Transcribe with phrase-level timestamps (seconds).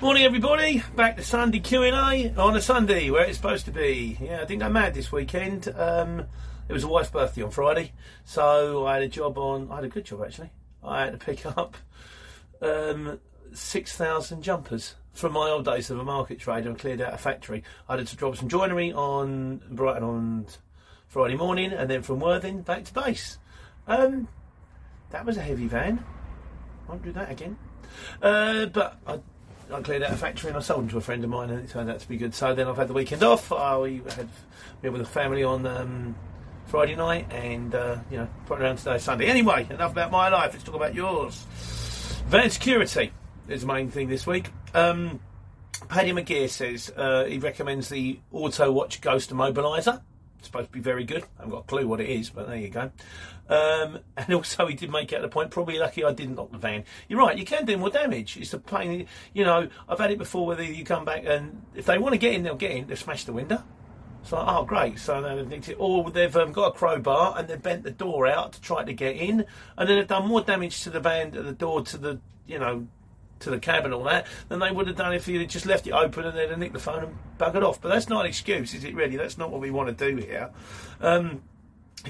[0.00, 0.82] Morning, everybody.
[0.96, 4.16] Back to Sunday Q and A on a Sunday where it's supposed to be.
[4.18, 5.68] Yeah, I didn't go mad this weekend.
[5.76, 6.24] Um,
[6.70, 7.92] it was a wife's birthday on Friday,
[8.24, 9.70] so I had a job on.
[9.70, 10.52] I had a good job actually.
[10.82, 11.76] I had to pick up
[12.62, 13.20] um,
[13.52, 17.18] six thousand jumpers from my old days of a market trader and cleared out a
[17.18, 17.62] factory.
[17.86, 20.46] I had to drop some joinery on Brighton on
[21.08, 23.36] Friday morning, and then from Worthing back to base.
[23.86, 24.28] Um,
[25.10, 26.02] that was a heavy van.
[26.88, 27.58] Won't do that again.
[28.22, 29.20] Uh, but I
[29.72, 31.64] I cleared out a factory and I sold them to a friend of mine, and
[31.64, 32.34] it turned out to be good.
[32.34, 33.52] So then I've had the weekend off.
[33.52, 34.28] I had
[34.82, 36.16] been with the family on um,
[36.66, 39.26] Friday night, and uh, you know, put around today Sunday.
[39.26, 40.52] Anyway, enough about my life.
[40.52, 41.44] Let's talk about yours.
[42.26, 43.12] Van security
[43.48, 44.50] is the main thing this week.
[44.74, 45.20] Um,
[45.88, 50.02] Paddy McGear says uh, he recommends the Auto Watch Ghost Immobiliser.
[50.40, 51.22] It's supposed to be very good.
[51.38, 52.90] I haven't got a clue what it is, but there you go.
[53.50, 55.50] Um, and also, he did make it at the point.
[55.50, 56.84] Probably lucky I didn't knock the van.
[57.08, 57.36] You're right.
[57.36, 58.38] You can do more damage.
[58.38, 59.06] It's the pain.
[59.34, 60.46] You know, I've had it before.
[60.46, 62.86] Whether you come back and if they want to get in, they'll get in.
[62.86, 63.62] They've smashed the window.
[64.22, 64.98] So oh great.
[64.98, 65.76] So they've it.
[65.78, 68.94] Or they've um, got a crowbar and they've bent the door out to try to
[68.94, 69.44] get in,
[69.76, 72.58] and then they've done more damage to the van, to the door, to the you
[72.58, 72.86] know
[73.40, 75.86] to the cab and all that than they would have done if you'd just left
[75.86, 77.80] it open and have nicked the phone and buggered off.
[77.80, 79.16] But that's not an excuse, is it really?
[79.16, 80.50] That's not what we want to do here.
[81.00, 81.42] Um,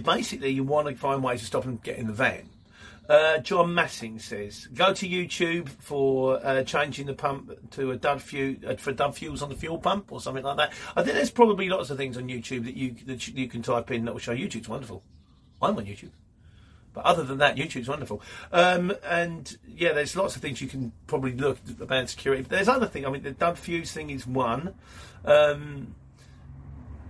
[0.05, 2.50] basically, you want to find ways to stop them getting the van.
[3.09, 8.22] Uh, John Massing says, go to YouTube for uh, changing the pump to a dud
[8.22, 10.72] fuel uh, for dud fuels on the fuel pump or something like that.
[10.94, 13.91] I think there's probably lots of things on YouTube that you that you can type
[13.91, 14.33] in that will show.
[14.33, 15.03] YouTube's wonderful.
[15.61, 16.11] I'm on YouTube.
[16.93, 18.23] But other than that, YouTube's wonderful.
[18.53, 22.43] Um, and yeah, there's lots of things you can probably look about security.
[22.43, 23.07] But there's other things.
[23.07, 24.75] I mean, the Dub fuse thing is one.
[25.25, 25.95] Um,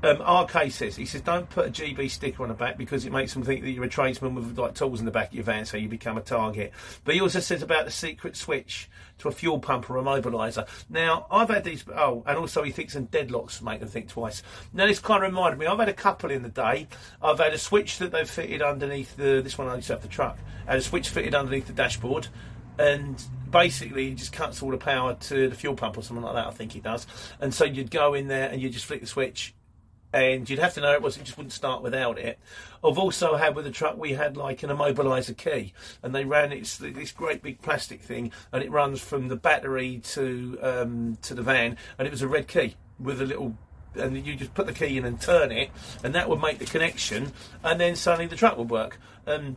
[0.02, 3.12] um, RK says he says don't put a GB sticker on the back because it
[3.12, 5.44] makes them think that you're a tradesman with like tools in the back of your
[5.44, 6.72] van, so you become a target.
[7.04, 10.66] But he also says about the secret switch to a fuel pump or a mobiliser.
[10.88, 11.84] Now I've had these.
[11.94, 14.42] Oh, and also he thinks and deadlocks make them think twice.
[14.72, 15.66] Now this kind of reminded me.
[15.66, 16.88] I've had a couple in the day.
[17.22, 19.40] I've had a switch that they've fitted underneath the.
[19.42, 20.38] This one I used to have the truck.
[20.66, 22.28] Had a switch fitted underneath the dashboard,
[22.78, 26.46] and basically just cuts all the power to the fuel pump or something like that.
[26.46, 27.06] I think it does.
[27.40, 29.54] And so you'd go in there and you just flick the switch
[30.12, 31.16] and you'd have to know it was.
[31.16, 32.38] It just wouldn't start without it.
[32.82, 35.72] I've also had with the truck we had like an immobiliser key,
[36.02, 40.00] and they ran it's this great big plastic thing, and it runs from the battery
[40.12, 43.56] to um, to the van, and it was a red key with a little.
[43.96, 45.70] And you just put the key in and turn it,
[46.04, 47.32] and that would make the connection,
[47.64, 49.00] and then suddenly the truck would work.
[49.26, 49.56] Um,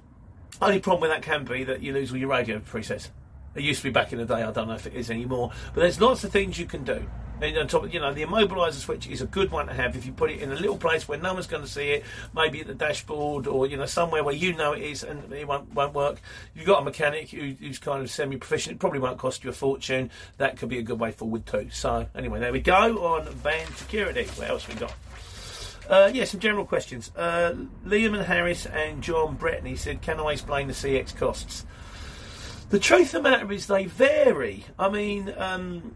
[0.60, 3.10] only problem with that can be that you lose all your radio presets.
[3.56, 4.44] It used to be back in the day.
[4.44, 5.52] I don't know if it is anymore.
[5.74, 7.06] But there's lots of things you can do.
[7.42, 9.98] And on top, of, you know, the immobiliser switch is a good one to have
[9.98, 12.06] if you put it in a little place where no one's going to see it,
[12.34, 15.46] maybe at the dashboard or you know somewhere where you know it is and it
[15.46, 16.22] won't, won't work.
[16.56, 19.54] You've got a mechanic who, who's kind of semi-proficient, it probably won't cost you a
[19.54, 20.10] fortune.
[20.38, 21.70] That could be a good way forward too.
[21.72, 24.24] So anyway, there we go on van security.
[24.36, 24.94] What else we got?
[25.90, 27.12] Uh, yeah, some general questions.
[27.14, 31.66] Uh, Liam and Harris and John Bretney said, "Can I explain the CX costs?"
[32.74, 34.66] The truth of the matter is they vary.
[34.80, 35.96] I mean, um,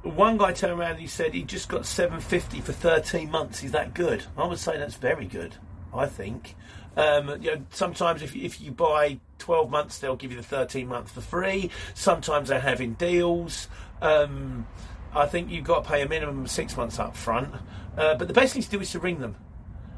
[0.00, 3.62] one guy turned around and he said he just got 750 for 13 months.
[3.62, 4.24] Is that good?
[4.38, 5.56] I would say that's very good.
[5.92, 6.56] I think.
[6.96, 10.88] Um, you know, sometimes if, if you buy 12 months, they'll give you the 13
[10.88, 11.68] months for free.
[11.92, 13.68] Sometimes they're having deals.
[14.00, 14.66] Um,
[15.14, 17.52] I think you've got to pay a minimum of six months up front.
[17.98, 19.36] Uh, but the best thing to do is to ring them.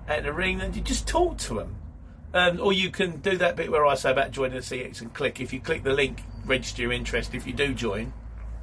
[0.09, 1.77] And to ring them, you just talk to them.
[2.34, 5.15] Um, or you can do that bit where I say about joining the CX and
[5.15, 5.41] click.
[5.41, 7.33] If you click the link, register your interest.
[7.33, 8.12] If you do join,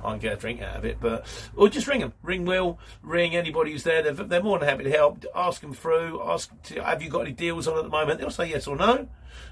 [0.03, 0.97] I get a drink out of it.
[0.99, 4.03] But or just ring them, ring Will, ring anybody who's there.
[4.03, 5.23] They're, they're more than happy to help.
[5.33, 6.21] Ask them through.
[6.21, 8.19] Ask, to, have you got any deals on at the moment?
[8.19, 9.07] They'll say yes or no,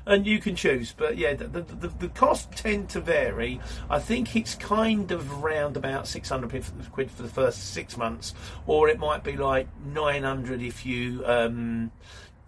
[0.06, 0.94] and you can choose.
[0.96, 3.62] But yeah, the the, the, the costs tend to vary.
[3.90, 8.34] I think it's kind of around about six hundred quid for the first six months,
[8.68, 11.24] or it might be like nine hundred if you.
[11.26, 11.92] Um,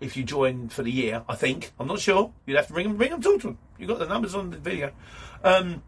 [0.01, 1.23] if you join for the year.
[1.29, 2.33] I think I'm not sure.
[2.45, 3.57] You'd have to ring them, ring them, talk to them.
[3.79, 4.91] You've got the numbers on the video.
[5.43, 5.83] Um,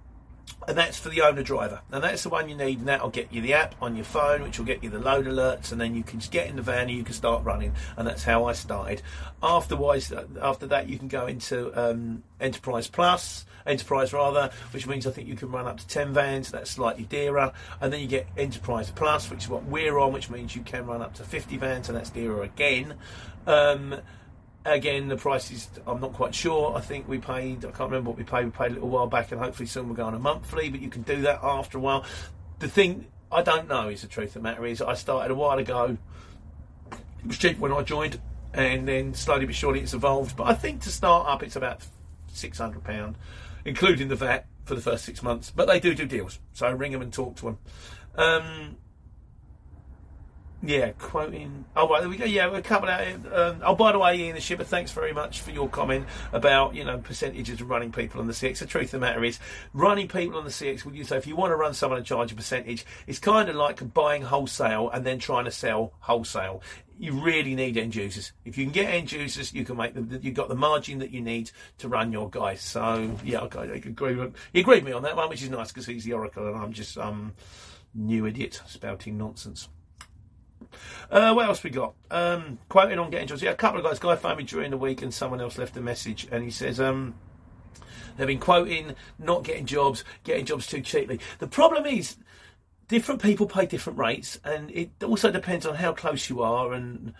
[0.67, 1.81] and that's for the owner driver.
[1.91, 4.43] And that's the one you need, and that'll get you the app on your phone,
[4.43, 6.89] which will get you the load alerts, and then you can get in the van
[6.89, 7.73] and you can start running.
[7.97, 9.01] And that's how I started.
[9.41, 15.07] Afterwards, uh, after that, you can go into um, Enterprise Plus, Enterprise rather, which means
[15.07, 17.51] I think you can run up to 10 vans, that's slightly dearer.
[17.81, 20.85] And then you get Enterprise Plus, which is what we're on, which means you can
[20.85, 22.95] run up to 50 vans, and that's dearer again.
[23.47, 23.95] Um,
[24.65, 26.75] Again, the prices, I'm not quite sure.
[26.75, 29.07] I think we paid, I can't remember what we paid, we paid a little while
[29.07, 31.77] back, and hopefully soon we'll go on a monthly, but you can do that after
[31.77, 32.05] a while.
[32.59, 35.35] The thing I don't know is the truth of the matter is, I started a
[35.35, 35.97] while ago,
[36.91, 38.21] it was cheap when I joined,
[38.53, 40.37] and then slowly but surely it's evolved.
[40.37, 41.81] But I think to start up, it's about
[42.33, 43.15] £600,
[43.65, 46.39] including the VAT for the first six months, but they do do deals.
[46.53, 47.57] So ring them and talk to them.
[48.15, 48.77] Um,
[50.65, 51.65] yeah, quoting.
[51.75, 52.23] Oh, right, there we go.
[52.23, 53.33] Yeah, a couple of.
[53.33, 56.73] Um, oh, by the way, Ian the Shipper, thanks very much for your comment about
[56.73, 58.59] you know percentages of running people on the CX.
[58.59, 59.39] The truth of the matter is,
[59.73, 60.85] running people on the CX.
[60.85, 63.49] Would you say if you want to run someone and charge a percentage, it's kind
[63.49, 66.61] of like buying wholesale and then trying to sell wholesale.
[66.97, 68.31] You really need end users.
[68.45, 70.17] If you can get end users, you can make them.
[70.21, 72.61] You've got the margin that you need to run your guys.
[72.61, 74.15] So yeah, okay, I agree.
[74.15, 76.47] With, he agreed with me on that one, which is nice because he's the oracle
[76.47, 77.33] and I'm just um
[77.93, 79.67] new idiot spouting nonsense.
[81.09, 81.93] Uh, what else we got?
[82.09, 83.41] Um, quoting on getting jobs.
[83.41, 83.99] Yeah, a couple of guys.
[83.99, 86.79] Guy phoned me during the week, and someone else left a message, and he says
[86.79, 87.15] um,
[88.17, 91.19] they've been quoting not getting jobs, getting jobs too cheaply.
[91.39, 92.17] The problem is
[92.87, 97.13] different people pay different rates, and it also depends on how close you are and.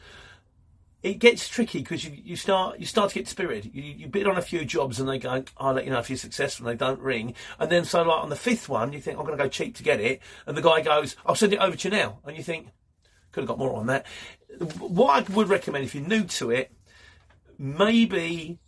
[1.02, 3.76] It gets tricky because you, you start you start to get spirited.
[3.76, 6.10] You, you bid on a few jobs and they go, "I'll let you know if
[6.10, 9.02] you're successful." And they don't ring, and then so like on the fifth one, you
[9.02, 11.52] think, "I'm going to go cheap to get it," and the guy goes, "I'll send
[11.52, 12.70] it over to you now," and you think,
[13.34, 14.06] could have got more on that.
[14.80, 16.72] What I would recommend if you're new to it,
[17.58, 18.60] maybe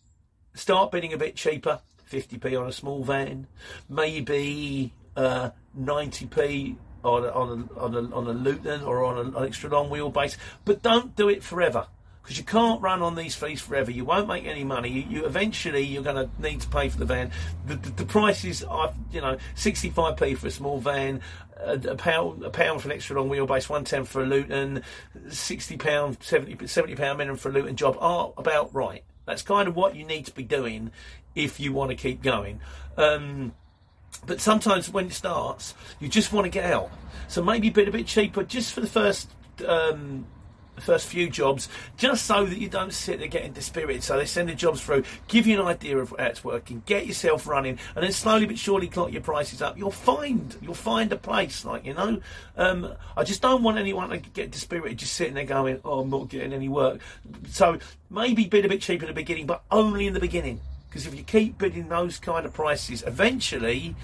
[0.53, 1.79] start bidding a bit cheaper,
[2.11, 3.47] 50p on a small van,
[3.87, 9.45] maybe uh, 90p on a, on a, on a, on a Luton or on an
[9.45, 11.87] extra long wheelbase, but don't do it forever
[12.25, 13.91] because you can't run on these fees forever.
[13.91, 14.89] You won't make any money.
[14.89, 17.29] You, you eventually you're going to need to pay for the van.
[17.67, 21.21] The, the, the prices are you know 65p for a small van,
[21.57, 24.81] a, a, pound a pound for an extra long wheelbase, one ten for a Luton,
[25.29, 29.03] 60 pound 70 70 pound minimum for a Luton job are about right.
[29.27, 30.89] That's kind of what you need to be doing
[31.35, 32.59] if you want to keep going.
[32.97, 33.53] Um,
[34.25, 36.89] but sometimes when it starts, you just want to get out.
[37.27, 39.29] So maybe bid a bit cheaper just for the first
[39.67, 40.25] um,
[40.81, 44.03] first few jobs, just so that you don't sit there getting dispirited.
[44.03, 47.05] So they send the jobs through, give you an idea of how it's working, get
[47.05, 49.77] yourself running, and then slowly but surely clock your prices up.
[49.77, 52.21] You'll find you'll find a place, like you know.
[52.57, 56.09] Um, I just don't want anyone to get dispirited, just sitting there going, "Oh, I'm
[56.09, 56.99] not getting any work."
[57.49, 57.79] So
[58.09, 60.61] maybe bid a bit cheaper in the beginning, but only in the beginning.
[60.89, 63.95] Because if you keep bidding those kind of prices, eventually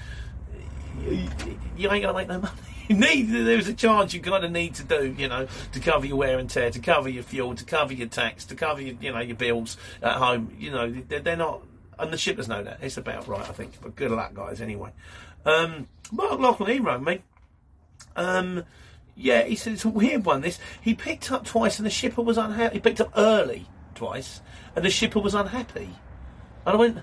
[1.08, 1.30] you,
[1.78, 4.76] you ain't gonna make no money you need there's a charge you kind of need
[4.76, 7.64] to do, you know, to cover your wear and tear, to cover your fuel, to
[7.64, 10.54] cover your tax, to cover your, you know, your bills at home.
[10.60, 11.62] You know, they're, they're not,
[11.98, 12.80] and the shippers know that.
[12.82, 13.80] It's about right, I think.
[13.82, 14.60] But good luck, guys.
[14.60, 14.92] Anyway,
[15.46, 17.22] um, Mark Lachlan, he wrote me.
[18.16, 18.66] Um,
[19.16, 20.42] yeah, he said it's a weird one.
[20.42, 22.76] This he picked up twice, and the shipper was unhappy.
[22.76, 24.42] He picked up early twice,
[24.76, 25.90] and the shipper was unhappy.
[26.66, 26.98] And I went,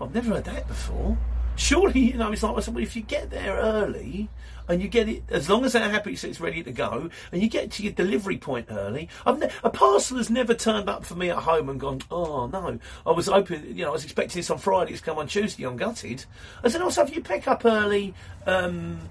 [0.00, 1.18] I've never heard that before.
[1.62, 4.28] Surely, you know, it's like well, if you get there early
[4.68, 7.40] and you get it as long as they're happy, so it's ready to go, and
[7.40, 9.08] you get to your delivery point early.
[9.24, 12.80] Ne- a parcel has never turned up for me at home and gone, oh no,
[13.06, 15.62] I was hoping, you know, I was expecting this on Friday, it's come on Tuesday,
[15.62, 16.24] I'm gutted.
[16.64, 18.12] I said, also, if you pick up early,
[18.44, 19.08] um,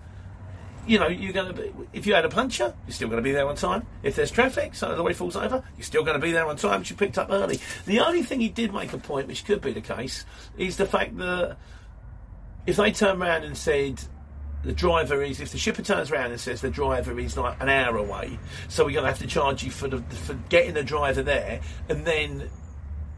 [0.85, 3.23] you know, you're going to be, if you had a puncher, you're still going to
[3.23, 3.87] be there on time.
[4.03, 6.57] If there's traffic, so the lorry falls over, you're still going to be there on
[6.57, 7.59] time, which you picked up early.
[7.85, 10.25] The only thing he did make a point, which could be the case,
[10.57, 11.55] is the fact that
[12.65, 14.01] if they turn around and said,
[14.63, 17.69] the driver is if the shipper turns around and says the driver is like an
[17.69, 18.37] hour away,
[18.67, 21.61] so we're going to have to charge you for the for getting the driver there,
[21.89, 22.49] and then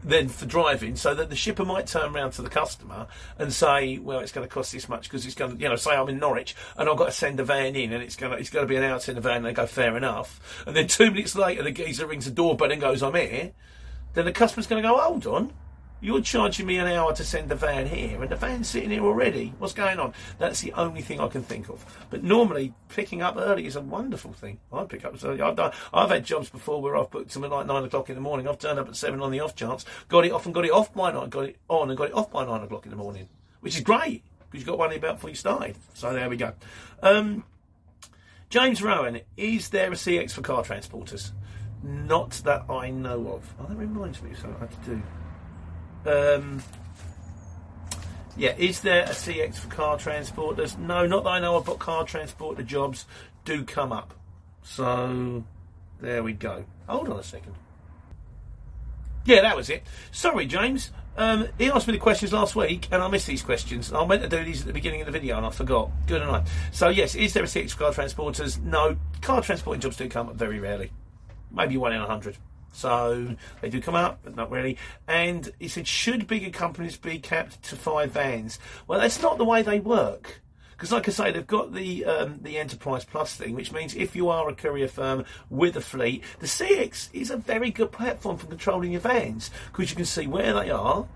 [0.02, 3.06] then for driving, so that the shipper might turn around to the customer
[3.38, 5.76] and say, "Well, it's going to cost this much because it's going to, you know,
[5.76, 8.32] say I'm in Norwich and I've got to send a van in, and it's going
[8.32, 10.64] to it's going to be an hour send a van." And they go, "Fair enough,"
[10.66, 13.52] and then two minutes later, the geezer rings the doorbell and goes, "I'm here."
[14.14, 15.52] Then the customer's going to go, "Hold on."
[16.04, 19.02] You're charging me an hour to send the van here, and the van's sitting here
[19.02, 19.54] already.
[19.56, 20.12] What's going on?
[20.36, 21.82] That's the only thing I can think of.
[22.10, 24.60] But normally, picking up early is a wonderful thing.
[24.70, 25.40] I pick up early.
[25.40, 28.16] I've, done, I've had jobs before where I've booked them at like nine o'clock in
[28.16, 28.46] the morning.
[28.46, 30.72] I've turned up at seven on the off chance, got it off and got it
[30.72, 32.98] off by nine, got it on and got it off by nine o'clock in the
[32.98, 33.26] morning,
[33.60, 35.74] which is great because you've got one about before you started.
[35.94, 36.52] So there we go.
[37.02, 37.44] Um,
[38.50, 41.30] James Rowan, is there a CX for car transporters?
[41.82, 43.54] Not that I know of.
[43.58, 45.02] Oh, that reminds me of something I had to do.
[46.06, 46.62] Um,
[48.36, 50.76] yeah, is there a CX for car transporters?
[50.76, 53.06] No, not that I know of, but car transporter jobs
[53.44, 54.14] do come up.
[54.62, 55.44] So
[56.00, 56.64] there we go.
[56.88, 57.54] Hold on a second.
[59.24, 59.84] Yeah, that was it.
[60.10, 60.90] Sorry, James.
[61.16, 63.92] Um, he asked me the questions last week, and I missed these questions.
[63.92, 65.90] I meant to do these at the beginning of the video, and I forgot.
[66.06, 66.50] Good enough.
[66.72, 68.60] So yes, is there a CX for car transporters?
[68.60, 70.90] No, car transporting jobs do come up very rarely.
[71.52, 72.36] Maybe one in a hundred.
[72.74, 74.76] So they do come up, but not really.
[75.08, 78.58] And he said, should bigger companies be capped to five vans?
[78.86, 80.42] Well, that's not the way they work.
[80.76, 84.14] Because, like I say, they've got the um, the Enterprise Plus thing, which means if
[84.16, 88.36] you are a courier firm with a fleet, the CX is a very good platform
[88.36, 91.06] for controlling your vans because you can see where they are,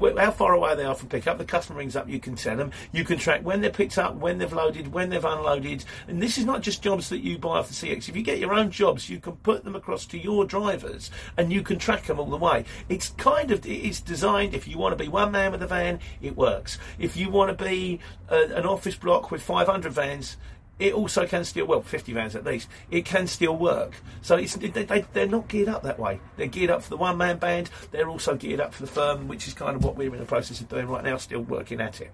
[0.00, 1.38] wh- how far away they are from pickup.
[1.38, 2.72] The customer rings up, you can tell them.
[2.92, 5.84] You can track when they're picked up, when they've loaded, when they've unloaded.
[6.08, 8.08] And this is not just jobs that you buy off the CX.
[8.08, 11.52] If you get your own jobs, you can put them across to your drivers and
[11.52, 12.64] you can track them all the way.
[12.88, 14.54] It's kind of it's designed.
[14.54, 16.78] If you want to be one man with a van, it works.
[16.98, 20.36] If you want to be uh, an office block with 500 vans,
[20.78, 24.54] it also can still well 50 vans at least it can still work so it's,
[24.54, 27.36] they, they, they're not geared up that way they're geared up for the one man
[27.36, 30.18] band they're also geared up for the firm which is kind of what we're in
[30.18, 32.10] the process of doing right now still working at it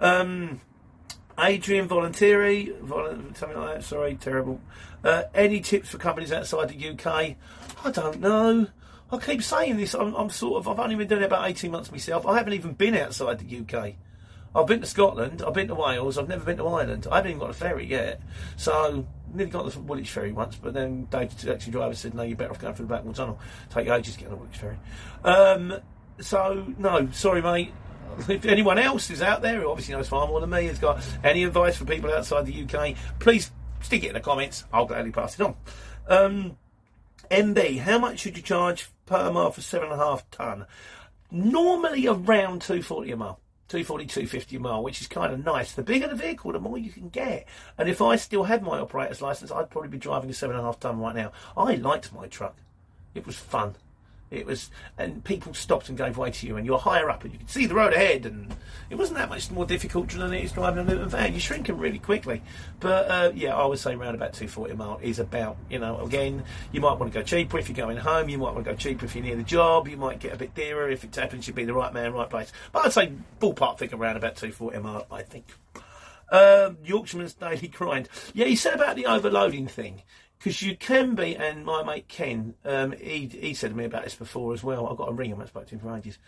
[0.00, 0.60] um,
[1.38, 2.76] Adrian Volunteeri,
[3.36, 3.84] something like that.
[3.84, 4.60] Sorry, terrible.
[5.02, 7.36] Uh, any tips for companies outside the UK?
[7.84, 8.66] I don't know.
[9.10, 9.94] I keep saying this.
[9.94, 10.68] I'm, I'm, sort of.
[10.68, 12.26] I've only been doing it about 18 months myself.
[12.26, 13.94] I haven't even been outside the UK.
[14.54, 15.42] I've been to Scotland.
[15.46, 16.18] I've been to Wales.
[16.18, 17.06] I've never been to Ireland.
[17.10, 18.20] I haven't even got a ferry yet.
[18.56, 22.22] So nearly got the Woolwich ferry once, but then David, the taxi driver, said, "No,
[22.22, 23.40] you're better off going through the Blackwall Tunnel.
[23.70, 24.76] Take ages to get on the Woolwich ferry."
[25.24, 25.80] Um,
[26.20, 27.72] so no, sorry, mate
[28.28, 31.04] if anyone else is out there who obviously knows far more than me has got
[31.24, 34.64] any advice for people outside the UK, please stick it in the comments.
[34.72, 35.56] I'll gladly pass it on.
[36.08, 36.56] Um,
[37.30, 40.66] MB, how much should you charge per mile for seven and a half ton?
[41.30, 43.40] Normally around 240 a mile.
[43.72, 45.72] 240, 250 a mile, which is kind of nice.
[45.72, 47.48] The bigger the vehicle, the more you can get.
[47.78, 50.62] And if I still had my operator's license, I'd probably be driving a seven and
[50.62, 51.32] a half ton right now.
[51.56, 52.54] I liked my truck.
[53.14, 53.76] It was fun.
[54.32, 57.32] It was, and people stopped and gave way to you, and you're higher up, and
[57.32, 58.54] you could see the road ahead, and
[58.88, 61.32] it wasn't that much more difficult than it is driving a Luton van.
[61.32, 62.40] You're shrinking really quickly,
[62.80, 65.58] but uh, yeah, I would say around about 240 a mile is about.
[65.68, 68.30] You know, again, you might want to go cheaper if you're going home.
[68.30, 69.86] You might want to go cheaper if you're near the job.
[69.86, 72.30] You might get a bit dearer if it happens to be the right man, right
[72.30, 72.52] place.
[72.72, 75.06] But I'd say ballpark figure around about 240 a mile.
[75.10, 75.44] I think.
[76.30, 78.08] Uh, Yorkshireman's daily grind.
[78.32, 80.02] Yeah, he said about the overloading thing
[80.42, 84.02] because you can be, and my mate Ken, um, he, he said to me about
[84.02, 84.88] this before as well.
[84.88, 86.18] I've got to ring him, I spoke to him for ages.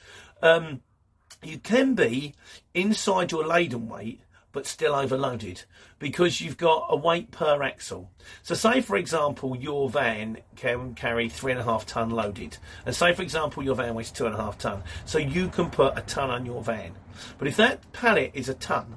[0.40, 0.82] Um,
[1.42, 2.34] you can be
[2.74, 4.20] inside your laden weight,
[4.52, 5.64] but still overloaded
[5.98, 8.12] because you've got a weight per axle.
[8.44, 12.56] So, say for example, your van can carry three and a half ton loaded,
[12.86, 15.70] and say for example, your van weighs two and a half ton, so you can
[15.70, 16.92] put a ton on your van.
[17.36, 18.96] But if that pallet is a ton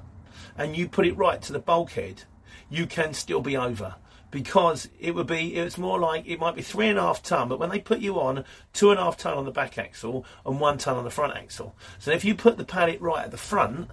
[0.56, 2.22] and you put it right to the bulkhead,
[2.70, 3.96] you can still be over
[4.30, 7.48] because it would be it's more like it might be three and a half ton,
[7.48, 10.24] but when they put you on two and a half ton on the back axle
[10.44, 11.74] and one ton on the front axle.
[11.98, 13.90] So if you put the pallet right at the front,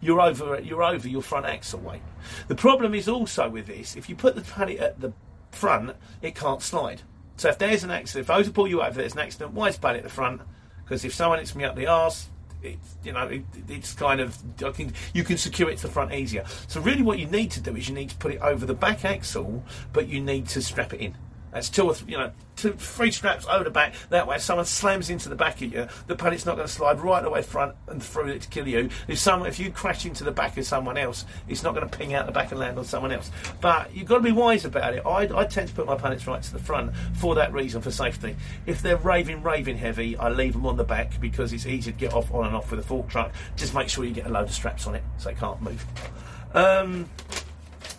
[0.00, 2.02] you're over you're over your front axle weight.
[2.48, 5.12] The problem is also with this, if you put the pallet at the
[5.50, 7.02] front, it can't slide.
[7.36, 9.52] So if there's an accident, if I was to pull you over, there's an accident,
[9.52, 10.40] why is pallet at the front?
[10.84, 12.28] Because if someone hits me up the arse,
[12.64, 15.92] it's you know it, it's kind of I can, you can secure it to the
[15.92, 16.44] front easier.
[16.68, 18.74] So really, what you need to do is you need to put it over the
[18.74, 21.14] back axle, but you need to strap it in.
[21.54, 23.94] That's two or three, you know, two, three straps over the back.
[24.10, 26.72] That way, if someone slams into the back of you, the pallet's not going to
[26.72, 28.88] slide right away way front and through it to kill you.
[29.08, 31.98] If someone, if you crash into the back of someone else, it's not going to
[31.98, 33.30] ping out the back and land on someone else.
[33.60, 35.04] But you've got to be wise about it.
[35.04, 37.90] I, I tend to put my pallets right to the front for that reason, for
[37.90, 38.36] safety.
[38.66, 41.98] If they're raving, raving heavy, I leave them on the back because it's easy to
[41.98, 43.32] get off on and off with a fork truck.
[43.56, 45.84] Just make sure you get a load of straps on it so they can't move.
[46.54, 47.10] Um,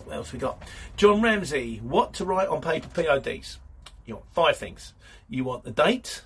[0.06, 0.62] what else we got?
[0.96, 3.58] John Ramsey, what to write on paper PODs?
[4.04, 4.94] You want five things.
[5.28, 6.22] You want the date,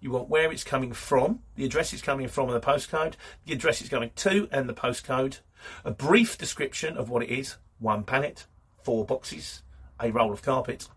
[0.00, 3.14] you want where it's coming from, the address it's coming from and the postcode,
[3.46, 5.38] the address it's going to and the postcode,
[5.84, 8.46] a brief description of what it is, one pallet,
[8.82, 9.62] four boxes,
[10.00, 10.88] a roll of carpet,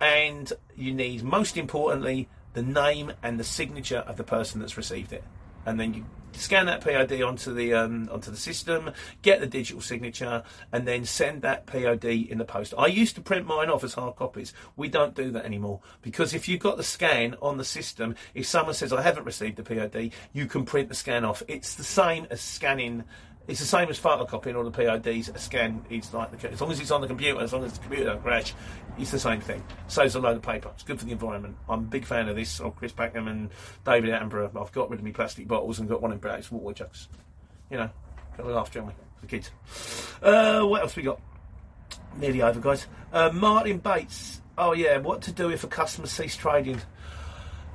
[0.00, 5.12] and you need, most importantly, the name and the signature of the person that's received
[5.12, 5.24] it.
[5.66, 8.90] And then you scan that POD onto the um, onto the system,
[9.22, 12.74] get the digital signature, and then send that POD in the post.
[12.76, 14.52] I used to print mine off as hard copies.
[14.76, 18.46] We don't do that anymore because if you've got the scan on the system, if
[18.46, 21.42] someone says I haven't received the POD, you can print the scan off.
[21.48, 23.04] It's the same as scanning
[23.46, 25.34] it's the same as photocopying all the PIDs.
[25.34, 27.74] A scan, it's like the, as long as it's on the computer, as long as
[27.74, 28.54] the computer don't crash,
[28.98, 29.62] it's the same thing.
[29.88, 30.70] Saves a load of paper.
[30.74, 31.56] It's good for the environment.
[31.68, 32.60] I'm a big fan of this.
[32.60, 33.50] Of Chris Packham and
[33.84, 34.60] David Attenborough.
[34.60, 37.08] I've got rid of my plastic bottles and got one in Brita water jugs.
[37.70, 37.90] You know,
[38.36, 39.50] got a laugh, don't for kids.
[40.22, 41.20] Uh, what else we got?
[42.16, 42.86] Nearly over, guys.
[43.12, 44.40] Uh, Martin Bates.
[44.56, 46.80] Oh yeah, what to do if a customer cease trading?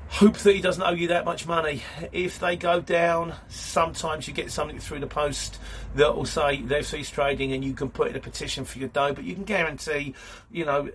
[0.10, 1.82] Hope that he doesn't owe you that much money.
[2.12, 5.60] If they go down, sometimes you get something through the post
[5.96, 8.90] that will say they've ceased trading and you can put in a petition for your
[8.90, 10.16] dough, but you can guarantee,
[10.52, 10.90] you know,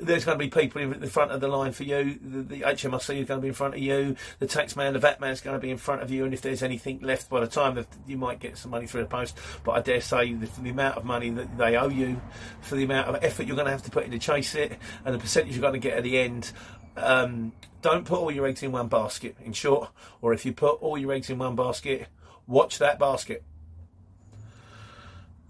[0.00, 2.18] there's going to be people in the front of the line for you.
[2.22, 4.16] The, HMRC is going to be in front of you.
[4.38, 6.24] The taxman, the VAT man is going to be in front of you.
[6.24, 9.02] And if there's anything left by the time that you might get some money through
[9.02, 12.20] the post, but I dare say the, the amount of money that they owe you,
[12.60, 14.78] for the amount of effort you're going to have to put in to chase it,
[15.04, 16.52] and the percentage you're going to get at the end.
[16.96, 19.36] Um, don't put all your eggs in one basket.
[19.44, 19.90] In short,
[20.22, 22.08] or if you put all your eggs in one basket,
[22.46, 23.42] watch that basket.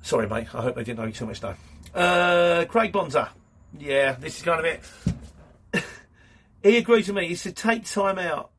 [0.02, 0.54] Sorry, mate.
[0.54, 1.56] I hope I didn't owe you too much time.
[1.94, 3.30] Uh, Craig Bonza.
[3.78, 5.84] Yeah, this is kind of it.
[6.62, 7.28] he agrees with me.
[7.28, 8.50] He said, take time out.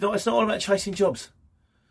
[0.00, 1.30] It's not all about chasing jobs.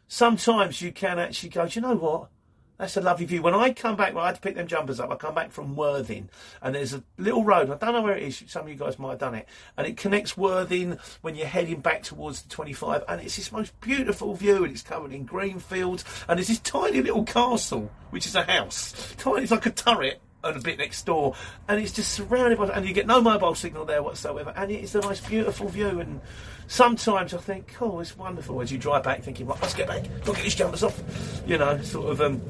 [0.08, 2.30] Sometimes you can actually go, do you know what?
[2.78, 3.42] That's a lovely view.
[3.42, 5.52] When I come back, when I had to pick them jumpers up, I come back
[5.52, 6.30] from Worthing,
[6.62, 7.72] and there's a little road.
[7.72, 8.44] I don't know where it is.
[8.48, 11.80] Some of you guys might have done it, and it connects Worthing when you're heading
[11.80, 13.04] back towards the 25.
[13.08, 16.06] And it's this most beautiful view, and it's covered in green fields.
[16.28, 19.16] And there's this tiny little castle, which is a house.
[19.18, 21.34] Tiny, it's like a turret and a bit next door,
[21.68, 24.94] and it's just surrounded by, and you get no mobile signal there whatsoever, and it's
[24.94, 26.00] a nice, beautiful view.
[26.00, 26.22] And
[26.68, 30.04] sometimes I think, oh, it's wonderful as you drive back, thinking, right, let's get back,
[30.24, 31.02] go get these jumpers off,
[31.48, 32.22] you know, sort of.
[32.22, 32.42] Um,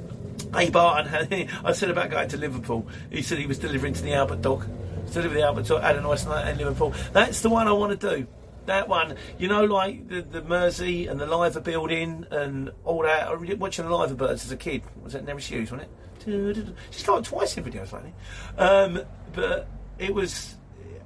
[0.54, 2.88] Hey Barton, I said about going to Liverpool.
[3.12, 4.66] He said he was delivering to the Albert Dock.
[5.12, 5.82] Deliver the Albert Dock.
[5.82, 6.94] Had a nice night in Liverpool.
[7.14, 8.28] That's the one I want to do.
[8.66, 13.28] That one, you know, like the, the Mersey and the Liver building and all that.
[13.28, 14.84] I was watching the Liver birds as a kid.
[15.04, 15.90] Was it Nerys Hughes, wasn't
[16.26, 16.76] it?
[16.92, 18.14] She's got it twice in videos lately.
[18.58, 19.02] Um,
[19.34, 19.68] but
[19.98, 20.56] it was,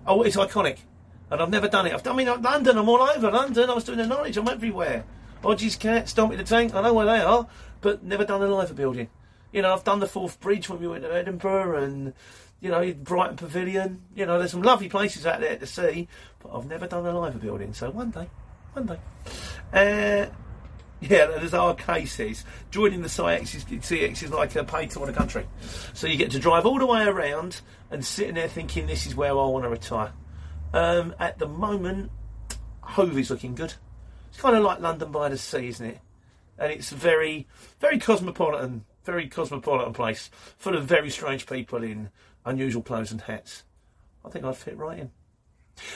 [0.07, 0.77] oh, it's iconic.
[1.29, 1.93] And I've never done it.
[1.93, 3.69] I've done, I mean, London, I'm all over London.
[3.69, 5.05] I was doing the knowledge, I'm everywhere.
[5.43, 7.47] Odgie's Cat, Stompy the Tank, I know where they are,
[7.81, 9.09] but never done the Liver building.
[9.51, 12.13] You know, I've done the Forth Bridge when we went to Edinburgh and,
[12.61, 14.01] you know, Brighton Pavilion.
[14.15, 16.07] You know, there's some lovely places out there to see,
[16.39, 17.73] but I've never done a live building.
[17.73, 18.29] So one day,
[18.73, 18.99] one day.
[19.73, 20.31] Uh,
[21.01, 22.45] yeah, there's our cases.
[22.69, 25.45] Joining the CX is, CX is like a pay tour of the country.
[25.93, 29.15] So you get to drive all the way around and sitting there thinking, this is
[29.15, 30.13] where I want to retire.
[30.73, 32.11] Um, at the moment,
[32.81, 33.73] Hove is looking good.
[34.29, 35.99] It's kind of like London by the sea, isn't it?
[36.57, 37.47] And it's very,
[37.79, 42.09] very cosmopolitan very cosmopolitan place, full of very strange people in
[42.45, 43.63] unusual clothes and hats.
[44.25, 45.11] I think I'd fit right in.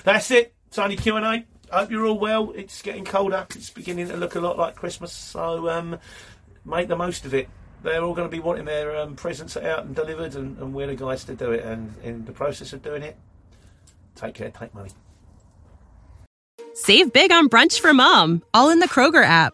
[0.03, 0.53] That's it.
[0.77, 1.45] Only Q and A.
[1.71, 2.51] Hope you're all well.
[2.51, 3.47] It's getting colder.
[3.51, 5.13] It's beginning to look a lot like Christmas.
[5.13, 5.99] So um,
[6.65, 7.49] make the most of it.
[7.81, 10.87] They're all going to be wanting their um, presents out and delivered, and, and we're
[10.87, 11.63] the guys to do it.
[11.63, 13.15] And in the process of doing it,
[14.15, 14.89] take care, take money.
[16.73, 19.53] Save big on brunch for mom, all in the Kroger app.